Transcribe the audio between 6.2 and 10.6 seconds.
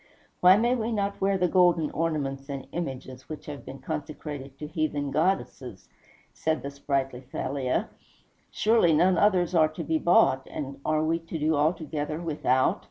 said the sprightly Thalia; "surely none others are to be bought,